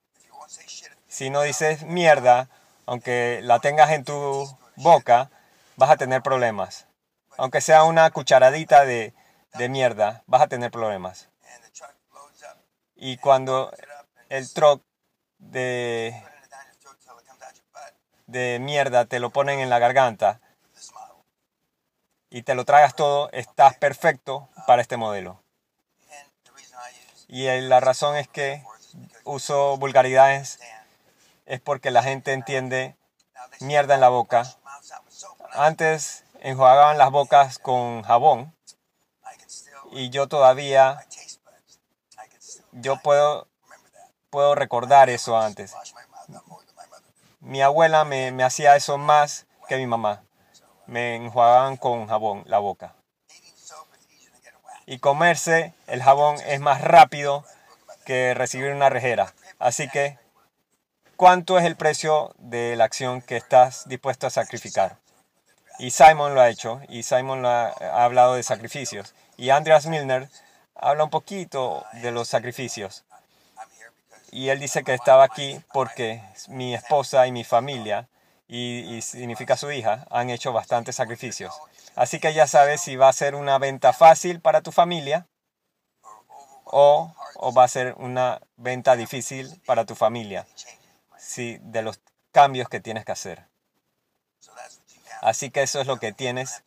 [1.06, 2.48] si no dices mierda,
[2.86, 5.30] aunque la tengas en tu boca,
[5.76, 6.86] vas a tener problemas.
[7.38, 9.14] Aunque sea una cucharadita de,
[9.54, 11.28] de mierda, vas a tener problemas.
[12.96, 13.72] Y cuando
[14.28, 14.82] el truck
[15.38, 16.22] de,
[18.27, 20.40] de mierda te lo ponen en la garganta
[22.31, 25.40] y te lo tragas todo, estás perfecto para este modelo.
[27.29, 28.64] Y la razón es que
[29.25, 30.61] uso vulgaridades
[31.46, 32.96] es porque la gente entiende
[33.61, 34.44] mierda en la boca.
[35.53, 38.55] Antes enjuagaban las bocas con jabón
[39.92, 41.07] y yo todavía,
[42.72, 43.49] yo puedo.
[44.37, 45.75] Puedo recordar eso antes.
[47.40, 50.25] Mi abuela me, me hacía eso más que mi mamá.
[50.85, 52.94] Me enjuagaban con jabón la boca.
[54.85, 57.46] Y comerse el jabón es más rápido
[58.05, 59.33] que recibir una rejera.
[59.59, 60.18] Así que,
[61.16, 64.99] ¿cuánto es el precio de la acción que estás dispuesto a sacrificar?
[65.79, 69.14] Y Simon lo ha hecho, y Simon lo ha, ha hablado de sacrificios.
[69.38, 70.29] Y Andreas Milner
[70.75, 73.07] habla un poquito de los sacrificios.
[74.30, 78.08] Y él dice que estaba aquí porque mi esposa y mi familia,
[78.48, 81.54] y, significa su hija, han hecho bastantes sacrificios.
[81.94, 85.26] Así que ya sabes si va a ser una venta fácil para tu familia
[86.64, 90.46] o, o va a ser una venta difícil para tu familia.
[91.18, 92.00] sí, de los
[92.32, 93.46] cambios que tienes que hacer.
[95.22, 96.62] Así que eso es lo que tienes.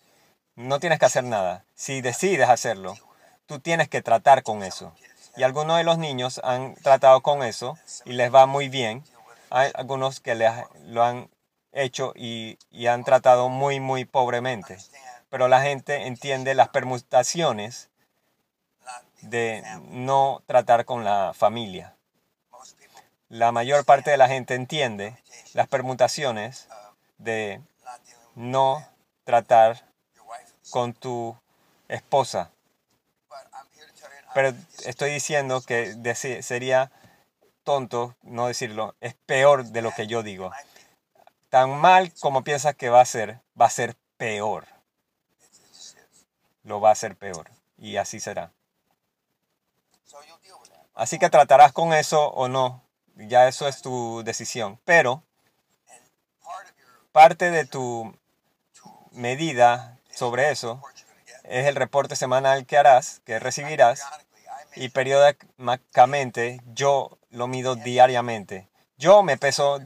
[0.56, 1.64] No tienes que hacer nada.
[1.76, 2.98] Si decides hacerlo,
[3.46, 4.94] tú tienes que tratar con eso.
[5.40, 9.06] Y algunos de los niños han tratado con eso y les va muy bien.
[9.50, 10.52] Hay algunos que les,
[10.88, 11.30] lo han
[11.72, 14.78] hecho y, y han tratado muy, muy pobremente.
[15.30, 17.90] Pero la gente entiende las permutaciones
[19.22, 21.96] de no tratar con la familia.
[23.30, 25.24] La mayor parte de la gente entiende
[25.54, 26.68] las permutaciones
[27.18, 27.62] de
[28.36, 28.86] no
[29.24, 29.86] tratar
[30.70, 31.34] con tu
[31.88, 32.52] esposa.
[34.34, 34.54] Pero
[34.86, 35.96] estoy diciendo que
[36.44, 36.92] sería
[37.64, 38.96] tonto no decirlo.
[39.02, 40.52] Es peor de lo que yo digo.
[41.50, 44.68] Tan mal como piensas que va a ser, va a ser peor.
[46.64, 47.50] Lo va a ser peor.
[47.78, 48.52] Y así será.
[50.94, 52.84] Así que tratarás con eso o no.
[53.16, 54.80] Ya eso es tu decisión.
[54.86, 55.24] Pero
[57.12, 58.14] parte de tu
[59.12, 60.82] medida sobre eso
[61.50, 64.04] es el reporte semanal que harás, que recibirás.
[64.76, 68.70] Y periódicamente yo lo mido diariamente.
[68.98, 69.80] Yo me peso,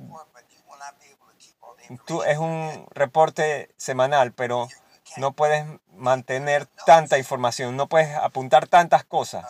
[2.06, 4.68] tú, es un reporte semanal, pero
[5.16, 9.46] no puedes mantener tanta información, no puedes apuntar tantas cosas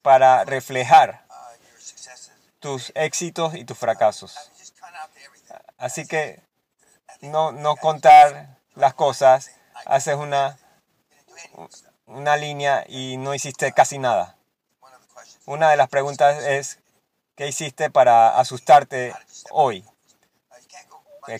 [0.00, 1.26] para reflejar
[2.60, 4.52] tus éxitos y tus fracasos.
[5.76, 6.40] Así que
[7.20, 9.50] no, no contar las cosas,
[9.86, 10.56] haces una,
[12.06, 14.36] una línea y no hiciste casi nada.
[15.46, 16.78] Una de las preguntas es,
[17.34, 19.14] ¿qué hiciste para asustarte
[19.50, 19.84] hoy?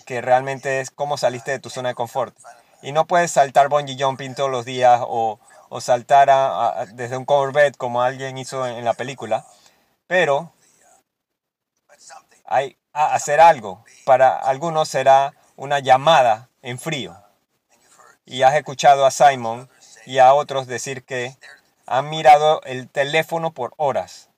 [0.05, 2.35] Que, realmente es cómo saliste de tu zona de confort.
[2.81, 7.77] Y no puedes saltar bungee jumping todos los días o, o saltar desde un Corvette
[7.77, 9.45] como alguien hizo en, la película.
[10.07, 10.51] Pero
[12.45, 13.83] hay hacer algo.
[14.05, 17.15] Para algunos será una llamada en frío.
[18.27, 19.67] Y has escuchado a Simon
[20.05, 21.35] y a otros decir que
[21.87, 24.29] han mirado el teléfono por horas.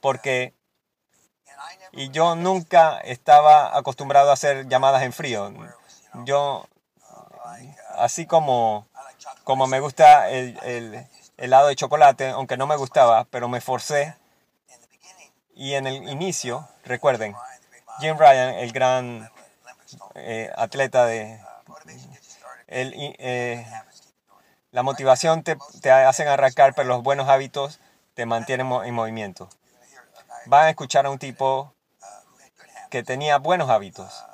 [0.00, 0.54] Porque
[1.92, 5.52] y yo nunca estaba acostumbrado a hacer llamadas en frío.
[6.24, 6.66] Yo,
[7.96, 8.86] así como,
[9.44, 11.06] como me gusta el, el
[11.36, 14.14] helado de chocolate, aunque no me gustaba, pero me forcé.
[15.54, 17.34] Y en el inicio, recuerden,
[18.00, 19.30] Jim Ryan, el gran
[20.14, 21.40] eh, atleta de...
[22.68, 23.66] eh,
[24.70, 27.80] la motivación te, te hacen arrancar, pero los buenos hábitos
[28.14, 29.48] te mantienen en movimiento.
[30.46, 31.72] Van a escuchar a un tipo
[32.90, 34.24] que tenía buenos hábitos.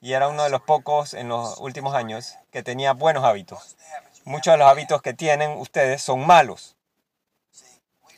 [0.00, 3.76] Y era uno de los pocos en los últimos años que tenía buenos hábitos.
[4.24, 6.76] Muchos de los hábitos que tienen ustedes son malos.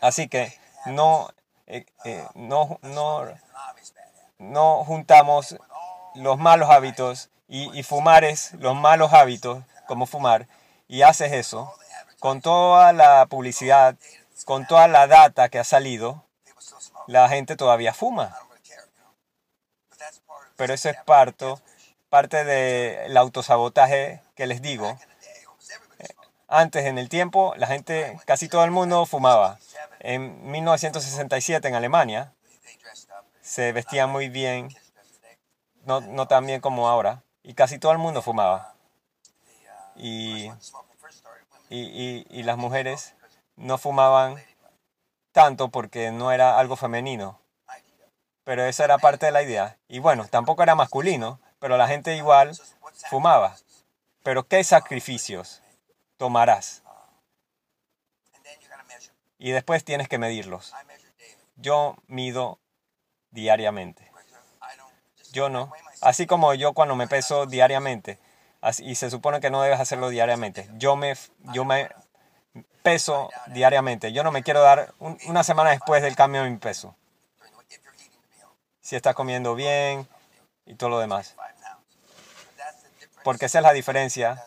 [0.00, 1.28] Así que no,
[1.66, 3.26] eh, eh, no, no,
[4.38, 5.56] no juntamos
[6.14, 10.46] los malos hábitos y, y fumar es los malos hábitos, como fumar,
[10.86, 11.74] y haces eso
[12.18, 13.96] con toda la publicidad,
[14.44, 16.24] con toda la data que ha salido,
[17.06, 18.36] la gente todavía fuma.
[20.56, 21.36] Pero eso es habit
[22.08, 24.98] parte, del autosabotaje que les digo.
[25.60, 26.16] Smoked.
[26.48, 29.58] Antes, en el tiempo, la gente, casi todo el mundo fumaba.
[30.00, 32.32] En 1967 en Alemania
[33.42, 34.68] se vestían muy bien,
[35.84, 38.74] no, no tan bien como ahora, y casi todo el mundo fumaba.
[39.96, 40.50] Y,
[41.70, 43.14] y, y, y las mujeres
[43.56, 44.36] no fumaban
[45.32, 47.40] tanto porque no era algo femenino.
[48.44, 49.78] Pero esa era parte de la idea.
[49.88, 52.54] Y bueno, tampoco era masculino, pero la gente igual
[53.08, 53.56] fumaba.
[54.22, 55.62] Pero ¿qué sacrificios
[56.18, 56.82] tomarás?
[59.38, 60.74] Y después tienes que medirlos.
[61.56, 62.58] Yo mido
[63.30, 64.12] diariamente.
[65.32, 65.72] Yo no.
[66.00, 68.18] Así como yo cuando me peso diariamente,
[68.78, 71.14] y se supone que no debes hacerlo diariamente, yo me,
[71.52, 71.88] yo me
[72.82, 74.12] peso diariamente.
[74.12, 76.94] Yo no me quiero dar un- una semana después del cambio de mi peso.
[78.80, 80.08] Si estás comiendo bien
[80.64, 81.34] y todo lo demás.
[83.24, 84.42] Porque esa es la diferencia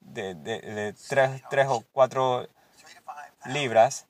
[0.00, 0.92] de, de, de
[1.48, 3.54] 3, o 4 Three to five pounds.
[3.54, 4.06] libras,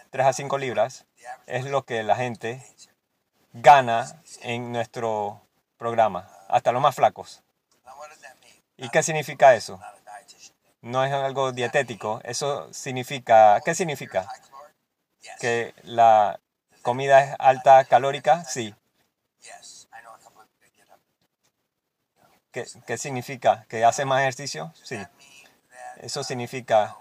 [0.00, 1.04] And 3 a 5 libras,
[1.46, 2.62] es lo que la gente
[3.52, 5.42] gana en nuestro
[5.84, 7.42] programa, hasta los más flacos.
[8.78, 9.78] ¿Y qué significa eso?
[10.80, 14.26] No es algo dietético, eso significa, ¿qué significa?
[15.40, 16.40] ¿Que la
[16.80, 18.44] comida es alta calórica?
[18.44, 18.74] Sí.
[22.50, 23.66] ¿Qué, qué significa?
[23.68, 24.72] ¿Que hace más ejercicio?
[24.82, 24.98] Sí.
[25.98, 26.96] Eso significa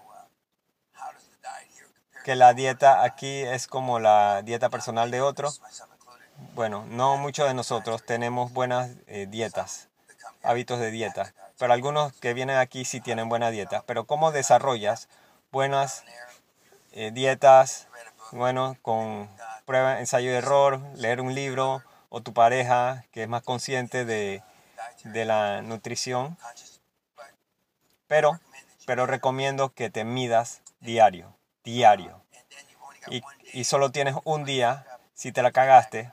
[2.25, 5.53] que la dieta aquí es como la dieta personal de otro.
[6.51, 9.87] Bueno, no muchos de nosotros tenemos buenas eh, dietas,
[10.43, 13.83] hábitos de dieta, pero algunos que vienen aquí sí tienen buena dieta.
[13.87, 15.09] Pero ¿cómo desarrollas
[15.51, 16.03] buenas
[16.91, 17.87] eh, dietas,
[18.31, 19.29] bueno, con
[19.65, 24.43] prueba, ensayo y error, leer un libro o tu pareja que es más consciente de,
[25.03, 26.37] de la nutrición?
[28.07, 28.39] Pero,
[28.85, 32.21] pero recomiendo que te midas diario, diario.
[33.07, 33.23] Y,
[33.53, 34.85] y solo tienes un día,
[35.15, 36.11] si te la cagaste,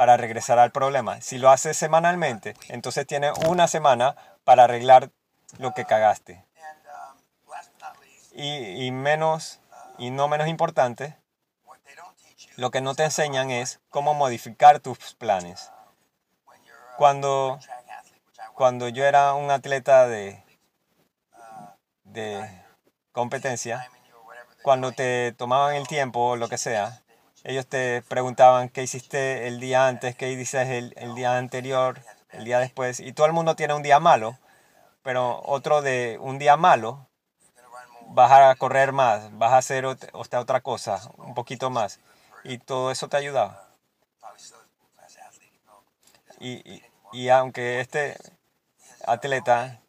[0.00, 1.20] para regresar al problema.
[1.20, 5.10] Si lo haces semanalmente, entonces tienes una semana para arreglar
[5.58, 6.42] lo que cagaste.
[8.32, 9.60] Y, y menos,
[9.98, 11.18] y no menos importante,
[12.56, 15.70] lo que no te enseñan es cómo modificar tus planes.
[16.96, 17.58] Cuando,
[18.54, 20.42] cuando yo era un atleta de,
[22.04, 22.64] de
[23.12, 23.86] competencia,
[24.62, 27.02] cuando te tomaban el tiempo o lo que sea,
[27.44, 32.00] ellos te preguntaban qué hiciste el día antes, qué dices el, el día anterior,
[32.32, 34.38] el día después, y todo el mundo tiene un día malo,
[35.02, 37.06] pero otro de un día malo,
[38.08, 42.00] vas a correr más, vas a hacer otra cosa, un poquito más,
[42.44, 43.68] y todo eso te ayudaba.
[46.38, 46.82] Y, y,
[47.12, 48.16] y aunque este
[49.06, 49.80] atleta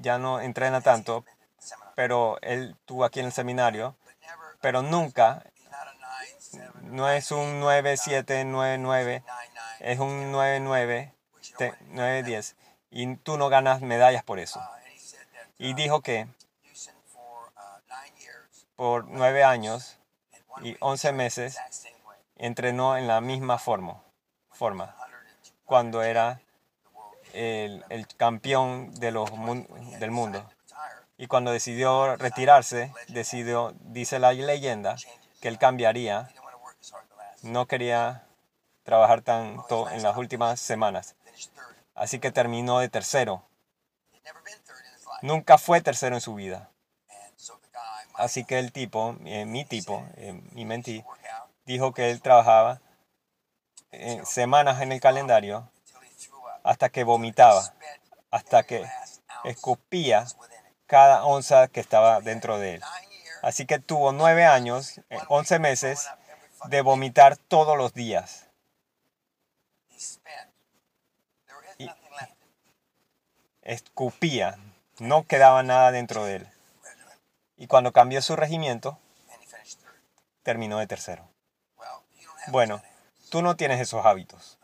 [0.00, 1.24] ya no entrena tanto,
[1.94, 3.96] pero él tuvo aquí en el seminario,
[4.60, 5.44] pero nunca
[6.90, 9.22] no es un 9799,
[9.80, 11.12] es un 99,
[11.90, 12.56] 910.
[12.90, 14.60] Y tú no ganas medallas por eso.
[15.58, 16.26] Y dijo que
[18.76, 19.98] por nueve años
[20.62, 21.58] y once meses
[22.36, 24.02] entrenó en la misma forma,
[24.50, 24.96] forma
[25.64, 26.40] cuando era
[27.32, 29.30] el, el campeón de los,
[29.98, 30.48] del mundo.
[31.16, 34.96] Y cuando decidió retirarse, decidió, dice la leyenda,
[35.40, 36.28] que él cambiaría
[37.44, 38.26] no quería
[38.82, 41.14] trabajar tanto en las últimas semanas.
[41.94, 43.44] Así que terminó de tercero.
[45.22, 46.70] Nunca fue tercero en su vida.
[48.14, 51.04] Así que el tipo, eh, mi tipo, eh, mi mentí,
[51.66, 52.80] dijo que él trabajaba
[53.90, 55.68] eh, semanas en el calendario
[56.62, 57.74] hasta que vomitaba,
[58.30, 58.86] hasta que
[59.44, 60.26] escupía
[60.86, 62.82] cada onza que estaba dentro de él.
[63.42, 66.08] Así que tuvo nueve años, once meses
[66.68, 68.46] de vomitar todos los días.
[71.78, 71.90] Y
[73.62, 74.58] escupía,
[74.98, 76.48] no quedaba nada dentro de él.
[77.56, 78.98] Y cuando cambió su regimiento,
[80.42, 81.28] terminó de tercero.
[82.48, 82.82] Bueno,
[83.30, 84.58] tú no tienes esos hábitos.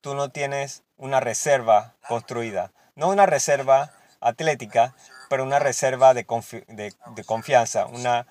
[0.00, 2.72] Tú no tienes una reserva construida.
[2.94, 4.94] No una reserva atlética,
[5.28, 8.26] pero una reserva de, de confianza, una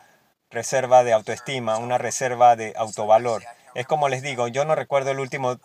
[0.50, 3.44] reserva de autoestima, una reserva de autovalor.
[3.74, 5.60] Es como les digo, yo no recuerdo el último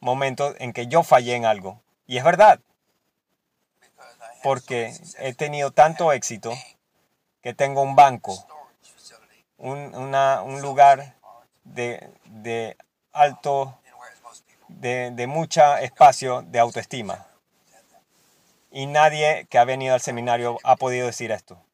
[0.00, 1.80] momento en que yo fallé en algo.
[2.06, 2.60] Y es verdad,
[4.42, 6.52] porque he tenido tanto éxito
[7.42, 8.46] que tengo un banco,
[9.58, 11.14] un, un lugar
[11.64, 12.76] de, de
[13.12, 13.78] alto,
[14.68, 17.26] de, de mucho espacio de autoestima.
[18.70, 21.65] Y nadie que ha venido al seminario ha podido decir esto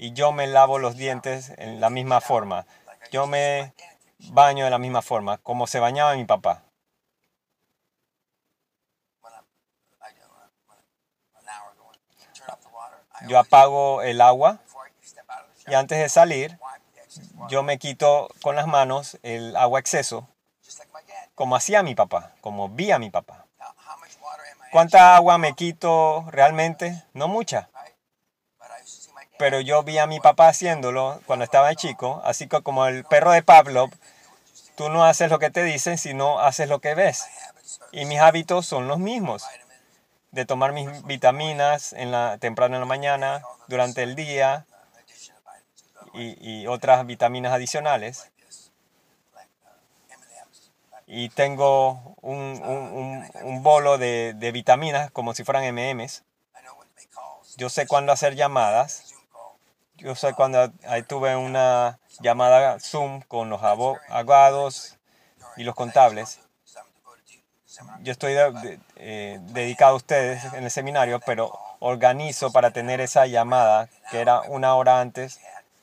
[0.00, 2.64] y yo me lavo los dientes en la misma forma.
[3.12, 3.74] Yo me
[4.30, 6.62] baño de la misma forma, como se bañaba mi papá.
[13.28, 14.60] Yo apago el agua
[15.66, 16.58] y antes de salir,
[17.50, 20.26] yo me quito con las manos el agua exceso,
[21.34, 23.44] como hacía mi papá, como vi a mi papá.
[24.72, 27.04] ¿Cuánta agua me quito realmente?
[27.12, 27.68] No mucha
[29.40, 33.32] pero yo vi a mi papá haciéndolo cuando estaba chico, así que como el perro
[33.32, 33.88] de Pavlov,
[34.76, 37.26] tú no haces lo que te dicen, sino haces lo que ves.
[37.90, 39.46] Y mis hábitos son los mismos,
[40.30, 44.66] de tomar mis vitaminas en la, temprano en la mañana, durante el día,
[46.12, 48.30] y, otras vitaminas adicionales.
[51.06, 56.24] Y tengo un, bolo de, de vitaminas como si fueran MMs.
[57.56, 59.09] Yo sé cuándo hacer llamadas
[60.00, 64.98] yo sé cuando ahí tuve una llamada Zoom con los abogados
[65.56, 66.40] y los contables.
[68.00, 68.34] Yo estoy
[68.96, 74.40] eh, dedicado a ustedes en el seminario, pero organizo para tener esa llamada que era
[74.42, 75.40] una hora antes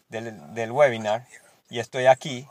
[0.10, 1.26] del, del webinar
[1.70, 2.48] y estoy aquí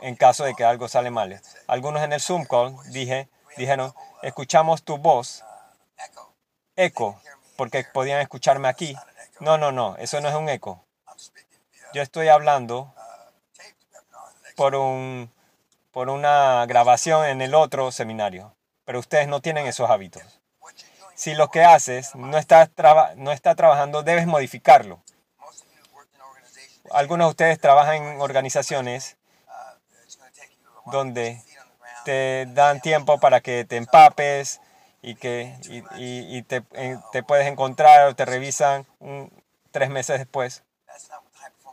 [0.00, 1.40] en caso de que algo sale mal.
[1.66, 3.92] Algunos en el Zoom call dije, dijeron,
[4.22, 5.44] escuchamos tu voz,
[6.76, 7.20] eco,
[7.56, 8.96] porque podían escucharme aquí,
[9.40, 10.84] No, no, no, eso no es un eco.
[11.94, 12.92] Yo estoy hablando
[14.56, 15.32] por, un,
[15.92, 20.22] por una grabación en el otro seminario, pero ustedes no tienen esos hábitos.
[21.14, 22.70] Si lo que haces no está,
[23.16, 25.02] no está trabajando, debes modificarlo.
[26.90, 29.16] Algunos de ustedes trabajan en organizaciones
[30.86, 31.42] donde
[32.04, 34.60] te dan tiempo para que te empapes
[35.02, 38.86] y que y, y- y te, eh, te puedes encontrar o te revisan
[39.70, 40.62] tres meses después.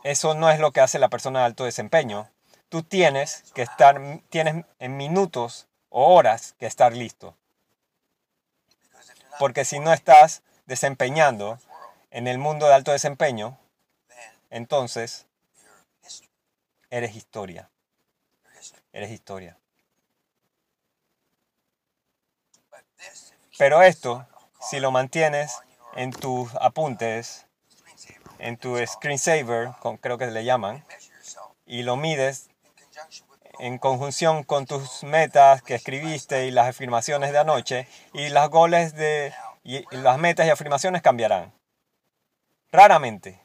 [0.04, 2.28] Eso no es lo que hace la persona de alto desempeño.
[2.68, 4.00] Tú tienes que estar,
[4.30, 7.36] tienes en minutos o horas que estar listo.
[9.38, 11.58] Porque si no estás desempeñando
[12.10, 13.58] en el mundo de alto desempeño,
[14.50, 15.26] entonces
[16.90, 17.68] eres historia.
[18.92, 19.58] Eres historia.
[23.58, 24.26] Pero esto,
[24.60, 25.58] si lo mantienes
[25.94, 27.46] en tus apuntes,
[28.38, 30.84] en tu screensaver, creo que le llaman,
[31.64, 32.50] y lo mides
[33.58, 38.94] en conjunción con tus metas que escribiste y las afirmaciones de anoche, y las goles
[38.94, 39.32] de
[39.64, 41.52] y, las metas y afirmaciones cambiarán.
[42.70, 43.40] Raramente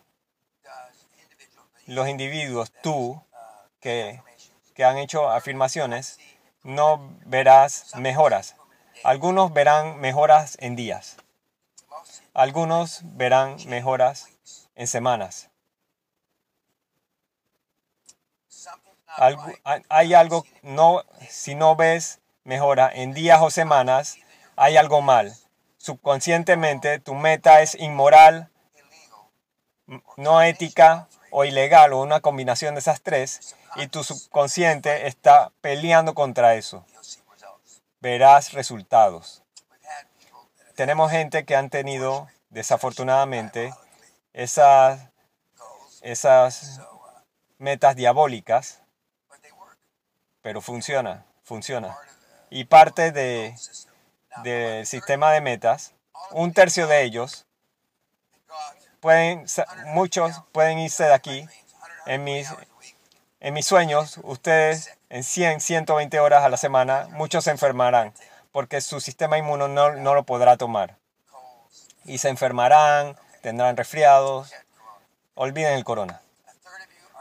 [1.88, 3.22] los individuos, tú,
[3.80, 4.22] que,
[4.76, 6.20] que han hecho afirmaciones,
[6.64, 8.56] no verás mejoras.
[9.04, 11.18] Algunos verán mejoras en días.
[12.34, 14.30] Algunos verán mejoras
[14.76, 15.50] en semanas.
[19.90, 24.18] hay- algo, no, si no ves mejora en días o semanas,
[24.56, 25.36] hay algo mal.
[25.78, 28.50] Subconscientemente tu meta es inmoral,
[30.16, 36.14] no ética o ilegal o una combinación de esas tres y tu subconsciente está peleando
[36.14, 36.86] contra eso.
[38.02, 39.44] Verás resultados.
[40.76, 43.74] Tenemos gente que han tenido, desafortunadamente,
[44.34, 45.00] esas,
[46.02, 46.82] esas
[47.60, 48.82] metas diabólicas,
[50.42, 51.96] pero funciona, funciona.
[52.50, 53.56] Y parte de,
[54.44, 55.94] del sistema de metas,
[56.32, 57.46] un tercio de ellos,
[59.00, 59.46] pueden,
[59.88, 61.42] muchos pueden irse de aquí.
[61.42, 61.54] dreams,
[62.06, 62.50] 100 En mis,
[63.42, 68.14] en mis sueños, ustedes en 100, 120 horas a la semana, muchos se enfermarán
[68.54, 70.98] porque su sistema inmuno no, no lo podrá tomar.
[72.06, 74.54] Y se enfermarán, tendrán resfriados.
[75.36, 76.22] Olviden el corona.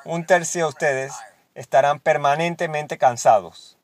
[0.04, 1.12] Un tercio de ustedes
[1.54, 3.76] estarán permanentemente cansados.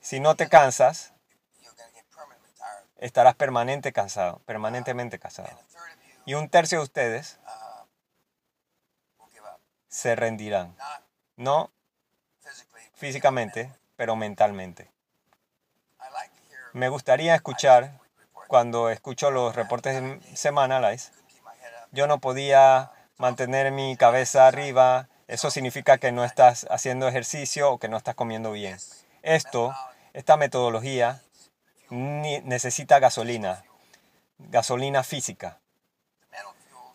[0.00, 1.12] Si no te cansas,
[2.96, 5.50] estarás permanente cansado, permanentemente cansado.
[6.24, 7.38] Y un tercio de ustedes
[9.88, 10.74] se rendirán.
[11.40, 11.70] No
[12.96, 14.90] físicamente, pero mentalmente.
[16.74, 17.98] Me gustaría escuchar
[18.46, 20.02] cuando escucho los reportes
[20.34, 21.12] semanales.
[21.92, 25.08] Yo no podía mantener mi cabeza arriba.
[25.28, 28.76] Eso significa que no estás haciendo ejercicio o que no estás comiendo bien.
[29.22, 29.74] Esto,
[30.12, 31.22] esta metodología,
[31.88, 33.64] necesita gasolina,
[34.36, 35.58] gasolina física.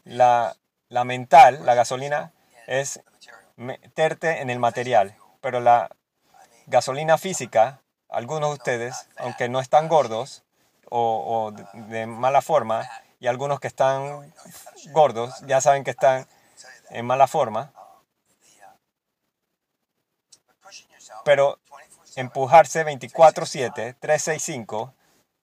[0.04, 0.56] La,
[0.90, 2.32] la mental, la gasolina,
[2.68, 3.02] es.
[3.56, 5.90] Meterte en el material, pero la
[6.68, 10.44] gasolina física, algunos de ustedes, aunque no están gordos
[10.90, 12.88] o, o de, mala forma,
[13.20, 14.34] y algunos que están
[14.92, 16.28] gordos, ya saben que están
[16.90, 17.72] en mala forma,
[21.24, 24.94] pero 24/7 empujarse 24/7, 365,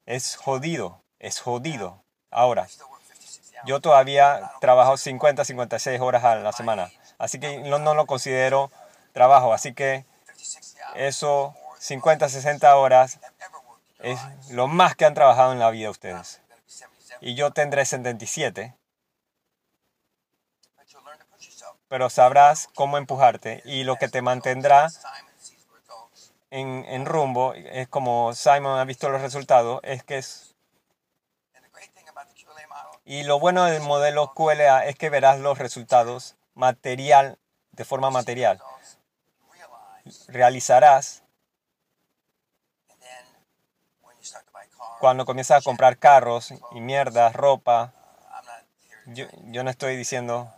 [0.07, 2.03] es jodido, es jodido.
[2.31, 3.67] Ahora, still work 50, 60 hours.
[3.67, 6.91] yo todavía trabajo 50, 56 horas a la semana,
[7.23, 8.71] así que no, lo considero
[9.13, 13.21] trabajo, así que 50, 60 hours eso, 50, 60 horas,
[14.01, 14.19] es
[14.51, 16.41] lo más que han trabajado en la vida ustedes.
[16.51, 18.75] You're going to be 77, Y yo tendré 77,
[20.77, 21.77] but you'll learn to push yourself.
[21.87, 24.91] pero sabrás cómo empujarte y lo que te mantendrá
[26.51, 30.57] en, en rumbo, es como Simon ha visto los resultados, es que es...
[33.05, 37.39] Y lo bueno del modelo QLA es que verás los resultados material,
[37.73, 38.61] de forma material.
[40.29, 41.23] Realizarás
[45.01, 47.93] cuando comienzas a comprar carros y mierdas, ropa.
[49.07, 50.53] Yo, yo no estoy diciendo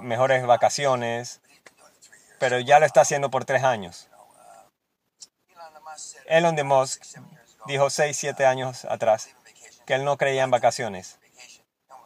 [0.00, 1.40] mejores vacaciones,
[2.38, 4.08] pero ya lo está haciendo por tres años.
[6.26, 7.04] Elon Musk
[7.66, 9.28] dijo 6, 7 años atrás
[9.86, 11.18] que él no creía en vacaciones,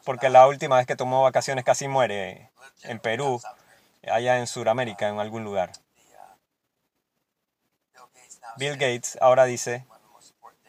[0.07, 2.49] porque la última vez que tomó vacaciones casi muere
[2.85, 3.43] en Perú,
[4.09, 5.73] allá en Sudamérica, en algún lugar.
[8.57, 9.85] Bill Gates ahora dice,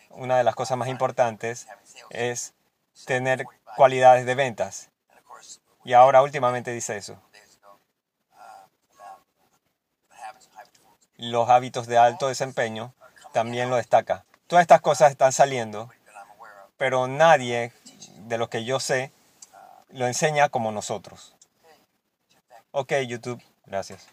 [0.09, 1.67] una de las cosas más importantes
[2.09, 2.55] es
[3.05, 4.89] tener cualidades de ventas.
[5.85, 7.21] Y ahora últimamente dice eso.
[11.17, 12.91] Los hábitos de alto desempeño
[13.33, 14.25] también lo destaca.
[14.47, 15.91] Todas estas cosas están saliendo,
[16.77, 17.71] pero nadie
[18.27, 19.11] de lo que yo sé
[19.97, 21.35] lo enseña como nosotros.
[22.71, 24.07] Ok, YouTube, gracias.